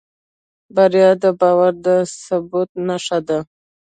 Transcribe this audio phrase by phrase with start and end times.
[0.75, 1.87] بریا د باور د
[2.23, 3.39] ثبوت نښه ده.